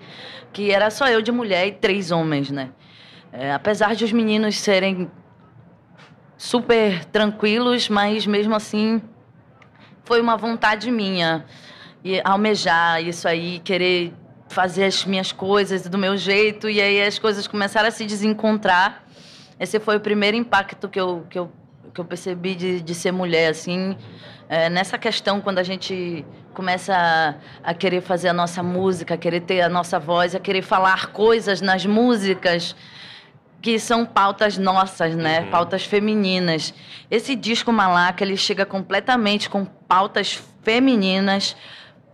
que 0.53 0.71
era 0.71 0.89
só 0.89 1.09
eu 1.09 1.21
de 1.21 1.33
mulher 1.33 1.67
e 1.67 1.73
três 1.73 2.13
homens, 2.13 2.51
né? 2.51 2.71
É, 3.33 3.53
apesar 3.53 3.95
de 3.97 4.05
os 4.05 4.13
meninos 4.13 4.57
serem 4.59 5.11
super 6.39 7.05
tranquilos, 7.07 7.89
mas 7.89 8.25
mesmo 8.27 8.55
assim 8.55 9.03
foi 10.05 10.21
uma 10.21 10.37
vontade 10.37 10.91
minha 10.93 11.45
e 12.05 12.21
almejar 12.25 13.03
isso 13.03 13.27
aí, 13.27 13.59
querer 13.59 14.15
fazer 14.57 14.85
as 14.85 15.05
minhas 15.05 15.33
coisas 15.33 15.87
do 15.87 15.99
meu 15.99 16.17
jeito 16.17 16.67
e 16.67 16.81
aí 16.81 17.03
as 17.03 17.19
coisas 17.19 17.47
começaram 17.47 17.89
a 17.89 17.91
se 17.91 18.07
desencontrar. 18.07 19.05
Esse 19.61 19.79
foi 19.79 19.97
o 19.99 20.01
primeiro 20.01 20.35
impacto 20.35 20.89
que 20.89 20.99
eu, 20.99 21.27
que 21.29 21.39
eu, 21.39 21.53
que 21.93 22.01
eu 22.01 22.05
percebi 22.07 22.55
de, 22.55 22.81
de 22.81 22.95
ser 22.95 23.13
mulher, 23.13 23.51
assim, 23.51 23.99
é, 24.49 24.71
nessa 24.71 24.97
questão 24.97 25.43
quando 25.43 25.59
a 25.59 25.63
gente 25.63 26.25
começa 26.55 26.95
a, 26.97 27.35
a 27.71 27.75
querer 27.75 28.01
fazer 28.01 28.29
a 28.29 28.33
nossa 28.33 28.63
música, 28.63 29.13
a 29.13 29.19
querer 29.19 29.43
ter 29.43 29.61
a 29.61 29.69
nossa 29.69 29.99
voz, 29.99 30.35
a 30.35 30.41
querer 30.41 30.63
falar 30.63 31.09
coisas 31.09 31.61
nas 31.61 31.85
músicas 31.85 32.75
que 33.61 33.79
são 33.79 34.07
pautas 34.07 34.57
nossas, 34.57 35.15
né? 35.15 35.41
Uhum. 35.41 35.51
Pautas 35.51 35.85
femininas. 35.85 36.73
Esse 37.11 37.37
disco 37.37 37.71
Malaca, 37.71 38.25
ele 38.25 38.39
chega 38.39 38.65
completamente 38.65 39.51
com 39.51 39.67
pautas 39.67 40.43
femininas, 40.63 41.55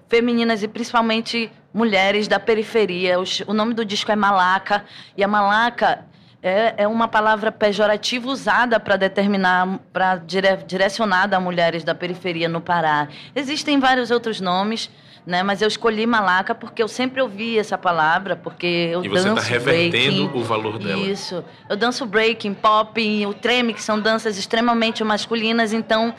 femininas 0.09 0.65
e 0.65 0.67
principalmente 0.67 1.49
mulheres 1.73 2.29
da 2.29 2.39
periferia. 2.39 3.17
O 3.47 3.53
nome 3.53 3.75
do 3.75 3.85
disco 3.85 4.11
é 4.13 4.17
Malaca, 4.17 4.85
e 5.17 5.25
a 5.25 5.29
Malaca 5.29 6.05
é, 6.43 6.75
é 6.79 6.89
uma 6.89 7.07
palavra 7.07 7.53
pejorativa 7.53 8.29
usada 8.29 8.81
para 8.81 8.97
determinar, 8.97 9.79
para 9.93 10.17
dire, 10.17 10.57
direcionada 10.67 11.37
a 11.37 11.41
mulheres 11.41 11.85
da 11.85 11.95
periferia 11.95 12.49
no 12.49 12.61
Pará. 12.61 13.09
Existem 13.35 13.79
vários 13.79 14.11
outros 14.11 14.41
nomes, 14.41 14.91
né? 15.25 15.43
Mas 15.45 15.63
eu 15.63 15.69
escolhi 15.69 16.05
malaca 16.05 16.53
porque 16.53 16.83
eu 16.83 16.89
sempre 16.89 17.23
ouvi 17.23 17.57
essa 17.57 17.79
palavra, 17.79 18.35
porque 18.35 18.67
eu 18.67 19.05
e 19.05 19.09
você 19.09 19.29
danço 19.29 19.43
está 19.43 19.53
revertendo 19.53 20.25
breaking. 20.25 20.41
o 20.41 20.43
valor 20.43 20.79
dela. 20.81 21.01
Isso. 21.01 21.45
Eu 21.69 21.77
danço 21.77 22.05
breaking, 22.05 22.55
pop, 22.55 23.27
o 23.27 23.33
treme, 23.33 23.73
que 23.73 23.83
são 23.83 24.01
danças 24.01 24.37
extremamente 24.37 25.05
masculinas, 25.05 25.73
então 25.73 26.13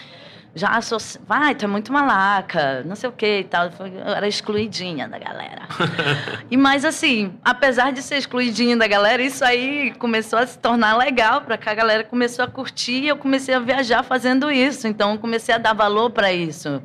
já 0.55 0.79
sou, 0.81 0.99
vai, 1.25 1.55
tu 1.55 1.65
é 1.65 1.67
muito 1.67 1.91
malaca, 1.91 2.83
não 2.83 2.95
sei 2.95 3.09
o 3.09 3.11
que 3.11 3.39
e 3.39 3.43
tal. 3.43 3.71
Eu 3.79 4.13
era 4.13 4.27
excluidinha 4.27 5.07
da 5.07 5.17
galera. 5.17 5.67
e 6.49 6.55
mais 6.55 6.85
assim, 6.85 7.33
apesar 7.43 7.91
de 7.91 8.03
ser 8.03 8.17
excluidinha 8.17 8.77
da 8.77 8.85
galera, 8.85 9.23
isso 9.23 9.43
aí 9.43 9.93
começou 9.97 10.37
a 10.37 10.45
se 10.45 10.59
tornar 10.59 10.95
legal, 10.95 11.41
para 11.41 11.57
que 11.57 11.67
a 11.67 11.73
galera 11.73 12.03
começou 12.03 12.45
a 12.45 12.47
curtir 12.47 13.03
e 13.03 13.07
eu 13.07 13.17
comecei 13.17 13.55
a 13.55 13.59
viajar 13.59 14.03
fazendo 14.03 14.51
isso. 14.51 14.87
Então 14.87 15.13
eu 15.13 15.17
comecei 15.17 15.55
a 15.55 15.57
dar 15.57 15.73
valor 15.73 16.11
para 16.11 16.31
isso. 16.31 16.83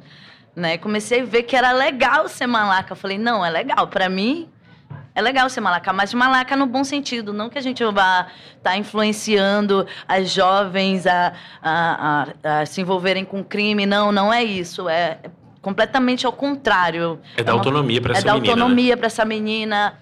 Né? 0.56 0.78
Comecei 0.78 1.20
a 1.20 1.25
ver 1.25 1.42
que 1.42 1.54
era 1.54 1.70
legal 1.72 2.26
ser 2.26 2.46
malaca. 2.46 2.92
Eu 2.92 2.96
falei, 2.96 3.18
não, 3.18 3.44
é 3.44 3.50
legal. 3.50 3.87
Para 3.88 4.08
mim, 4.08 4.48
é 5.18 5.20
legal 5.20 5.50
ser 5.50 5.60
malaca, 5.60 5.92
mas 5.92 6.14
malaca 6.14 6.54
no 6.54 6.64
bom 6.64 6.84
sentido, 6.84 7.32
não 7.32 7.48
que 7.50 7.58
a 7.58 7.60
gente 7.60 7.82
vá 7.82 8.28
estar 8.56 8.70
tá 8.70 8.76
influenciando 8.76 9.84
as 10.06 10.30
jovens 10.30 11.08
a, 11.08 11.32
a, 11.60 12.28
a, 12.44 12.60
a, 12.60 12.66
se 12.66 12.80
envolverem 12.80 13.25
com 13.25 13.42
crime, 13.42 13.84
não, 13.84 14.12
não 14.12 14.32
é 14.32 14.44
isso, 14.44 14.88
é 14.88 15.18
completamente 15.60 16.25
ao 16.25 16.32
contrário. 16.32 17.18
É 17.37 17.42
dar 17.42 17.54
autonomia 17.54 18.00
para 18.00 18.12
essa 18.12 18.20
menina. 18.20 18.37
É 18.37 18.40
dar 18.40 18.46
né? 18.46 18.50
autonomia 18.52 18.94
né? 18.94 18.96
para 18.96 19.06
essa 19.08 19.25
menina. 19.25 19.98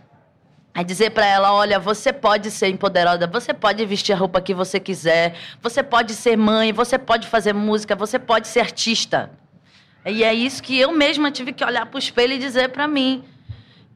É 0.74 0.84
dizer 0.84 1.08
para 1.12 1.24
ela, 1.24 1.50
olha, 1.54 1.78
você 1.78 2.12
pode 2.12 2.50
ser 2.50 2.68
empoderada, 2.68 3.26
você 3.26 3.54
pode 3.54 3.82
vestir 3.86 4.12
a 4.12 4.16
roupa 4.16 4.42
que 4.42 4.52
você 4.52 4.78
quiser, 4.78 5.34
você 5.62 5.82
pode 5.82 6.12
ser 6.12 6.36
mãe, 6.36 6.74
você 6.74 6.98
pode 6.98 7.26
fazer 7.26 7.54
música, 7.54 7.96
você 7.96 8.18
pode 8.18 8.48
ser 8.48 8.60
artista. 8.60 9.30
E 10.04 10.22
é 10.22 10.34
isso 10.34 10.62
que 10.62 10.78
eu 10.78 10.92
mesma 10.92 11.30
tive 11.30 11.54
que 11.54 11.64
olhar 11.64 11.86
para 11.86 11.96
o 11.96 11.98
espelho 11.98 12.34
e 12.34 12.38
dizer 12.38 12.68
para 12.68 12.86
mim. 12.86 13.24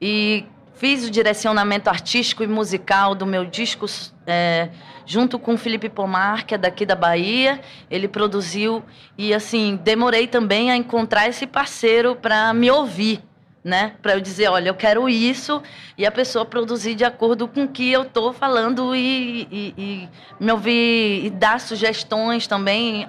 E 0.00 0.46
Fiz 0.80 1.06
o 1.06 1.10
direcionamento 1.10 1.90
artístico 1.90 2.42
e 2.42 2.46
musical 2.46 3.14
do 3.14 3.26
meu 3.26 3.44
disco 3.44 3.84
é, 4.26 4.70
junto 5.04 5.38
com 5.38 5.54
Felipe 5.58 5.90
Pomar, 5.90 6.46
que 6.46 6.54
é 6.54 6.58
daqui 6.58 6.86
da 6.86 6.94
Bahia. 6.94 7.60
Ele 7.90 8.08
produziu 8.08 8.82
e 9.18 9.34
assim 9.34 9.78
demorei 9.84 10.26
também 10.26 10.70
a 10.70 10.76
encontrar 10.78 11.28
esse 11.28 11.46
parceiro 11.46 12.16
para 12.16 12.54
me 12.54 12.70
ouvir, 12.70 13.20
né? 13.62 13.92
Para 14.00 14.14
eu 14.14 14.20
dizer, 14.20 14.48
olha, 14.48 14.70
eu 14.70 14.74
quero 14.74 15.08
isso 15.08 15.62
e 15.96 16.06
a 16.06 16.10
pessoa 16.10 16.44
produzir 16.44 16.94
de 16.94 17.04
acordo 17.04 17.46
com 17.46 17.64
o 17.64 17.68
que 17.68 17.90
eu 17.92 18.02
estou 18.02 18.32
falando 18.32 18.94
e, 18.94 19.46
e, 19.50 19.74
e, 19.76 20.08
me 20.38 20.50
ouvir 20.52 21.26
e 21.26 21.30
dar 21.30 21.60
sugestões 21.60 22.46
também. 22.46 23.06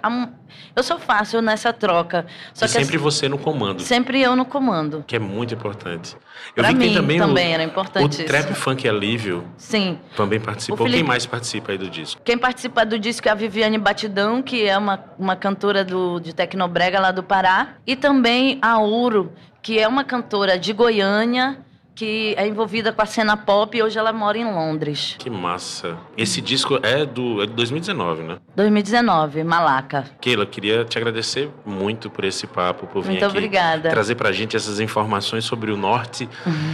Eu 0.76 0.84
sou 0.84 1.00
fácil 1.00 1.42
nessa 1.42 1.72
troca. 1.72 2.26
Só 2.54 2.66
e 2.66 2.68
que 2.68 2.74
sempre 2.74 2.96
assim, 2.96 3.04
você 3.04 3.30
no 3.30 3.38
comando. 3.38 3.82
Sempre 3.82 4.22
eu 4.22 4.36
no 4.36 4.46
comando. 4.46 5.04
Que 5.08 5.16
é 5.16 5.20
muito 5.20 5.54
importante. 5.54 6.16
Eu 6.56 6.64
pra 6.64 6.68
vi 6.70 6.74
que 6.74 6.80
mim 6.80 6.94
também, 6.94 7.18
também 7.18 7.52
o, 7.52 7.54
era 7.54 7.64
importante 7.64 8.22
o 8.22 8.26
Trap 8.26 8.54
Funk 8.54 8.88
Alívio. 8.88 9.46
Sim. 9.58 10.00
Também 10.16 10.40
participou. 10.40 10.78
Felipe, 10.78 10.98
Quem 10.98 11.04
mais 11.04 11.26
participa 11.26 11.72
aí 11.72 11.78
do 11.78 11.90
disco? 11.90 12.22
Quem 12.24 12.38
participa 12.38 12.86
do 12.86 13.00
disco 13.00 13.28
é 13.28 13.32
a 13.32 13.36
Viviane 13.36 13.78
Batidão, 13.78 14.42
que 14.42 14.66
é 14.66 14.78
uma, 14.78 15.04
uma 15.18 15.36
cantora 15.36 15.86
do, 15.86 16.20
de 16.20 16.34
Tecnobrega 16.34 17.00
lá 17.00 17.12
do 17.12 17.24
Pará. 17.24 17.76
E 17.86 17.96
também 17.96 18.58
a 18.62 18.80
Uro, 18.80 19.32
que 19.62 19.80
é 19.80 19.88
uma 19.88 20.04
cantora 20.04 20.58
de 20.58 20.74
Goiânia 20.74 21.58
que 22.02 22.34
é 22.36 22.48
envolvida 22.48 22.92
com 22.92 23.00
a 23.00 23.06
cena 23.06 23.38
pop 23.38 23.78
e 23.78 23.84
hoje 23.84 24.00
ela 24.00 24.12
mora 24.12 24.36
em 24.36 24.44
Londres. 24.44 25.16
Que 25.20 25.30
massa. 25.30 26.00
Esse 26.18 26.42
disco 26.42 26.80
é 26.82 27.06
do, 27.06 27.44
é 27.44 27.46
de 27.46 27.54
2019, 27.54 28.24
né? 28.24 28.38
2019, 28.56 29.44
Malaca. 29.44 30.06
Keila, 30.20 30.48
queria 30.48 30.84
te 30.84 30.98
agradecer 30.98 31.52
muito 31.64 32.10
por 32.10 32.26
esse 32.26 32.48
papo, 32.48 32.88
por 32.88 33.04
vir 33.04 33.10
muito 33.10 33.24
aqui 33.24 33.38
obrigada. 33.38 33.92
trazer 33.92 34.16
pra 34.16 34.32
gente 34.32 34.56
essas 34.56 34.80
informações 34.80 35.46
sobre 35.46 35.72
o 35.72 35.78
norte. 35.78 36.28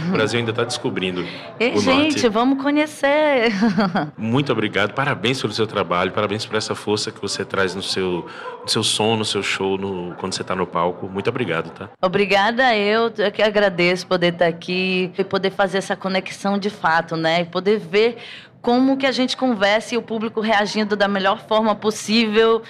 O 0.08 0.12
Brasil 0.12 0.38
ainda 0.38 0.50
está 0.50 0.64
descobrindo 0.64 1.22
Ei, 1.60 1.74
o 1.74 1.78
gente, 1.78 2.14
norte. 2.14 2.28
vamos 2.30 2.62
conhecer. 2.62 3.52
muito 4.16 4.50
obrigado, 4.50 4.94
parabéns 4.94 5.38
pelo 5.42 5.52
seu 5.52 5.66
trabalho, 5.66 6.10
parabéns 6.10 6.46
por 6.46 6.56
essa 6.56 6.74
força 6.74 7.12
que 7.12 7.20
você 7.20 7.44
traz 7.44 7.74
no 7.74 7.82
seu, 7.82 8.26
no 8.62 8.68
seu 8.68 8.82
som, 8.82 9.14
no 9.14 9.26
seu 9.26 9.42
show, 9.42 9.76
no, 9.76 10.14
quando 10.14 10.32
você 10.32 10.40
está 10.40 10.56
no 10.56 10.66
palco. 10.66 11.06
Muito 11.06 11.28
obrigado, 11.28 11.68
tá? 11.70 11.90
Obrigada 12.00 12.74
eu, 12.74 13.12
eu 13.18 13.30
que 13.30 13.42
agradeço 13.42 14.06
poder 14.06 14.32
estar 14.32 14.46
aqui 14.46 15.12
e 15.22 15.24
poder 15.24 15.50
fazer 15.50 15.78
essa 15.78 15.96
conexão 15.96 16.58
de 16.58 16.70
fato, 16.70 17.16
né? 17.16 17.42
E 17.42 17.44
poder 17.44 17.78
ver 17.78 18.18
como 18.60 18.96
que 18.96 19.06
a 19.06 19.12
gente 19.12 19.36
conversa 19.36 19.94
e 19.94 19.98
o 19.98 20.02
público 20.02 20.40
reagindo 20.40 20.96
da 20.96 21.08
melhor 21.08 21.46
forma 21.46 21.74
possível. 21.74 22.62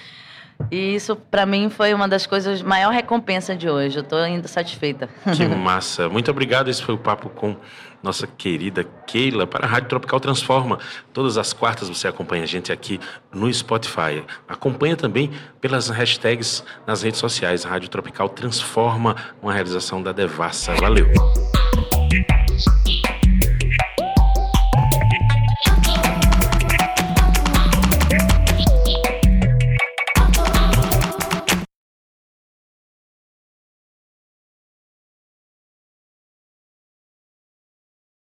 E 0.69 0.95
isso, 0.95 1.15
para 1.15 1.45
mim, 1.45 1.69
foi 1.69 1.93
uma 1.93 2.07
das 2.07 2.25
coisas, 2.25 2.61
maior 2.61 2.91
recompensa 2.91 3.55
de 3.55 3.69
hoje. 3.69 3.97
Eu 3.97 4.03
estou 4.03 4.19
ainda 4.19 4.47
satisfeita. 4.47 5.09
Que 5.35 5.47
massa. 5.47 6.09
Muito 6.09 6.29
obrigado. 6.29 6.69
Esse 6.69 6.83
foi 6.83 6.95
o 6.95 6.97
papo 6.97 7.29
com 7.29 7.55
nossa 8.03 8.27
querida 8.27 8.85
Keila 9.07 9.47
para 9.47 9.65
a 9.65 9.69
Rádio 9.69 9.89
Tropical 9.89 10.19
Transforma. 10.19 10.79
Todas 11.13 11.37
as 11.37 11.53
quartas 11.53 11.87
você 11.87 12.07
acompanha 12.07 12.43
a 12.43 12.47
gente 12.47 12.71
aqui 12.71 12.99
no 13.33 13.51
Spotify. 13.53 14.23
Acompanha 14.47 14.95
também 14.95 15.31
pelas 15.61 15.89
hashtags 15.89 16.63
nas 16.85 17.03
redes 17.03 17.19
sociais. 17.19 17.63
Rádio 17.63 17.89
Tropical 17.89 18.29
Transforma, 18.29 19.15
uma 19.41 19.53
realização 19.53 20.03
da 20.03 20.11
Devassa. 20.11 20.73
Valeu. 20.75 21.07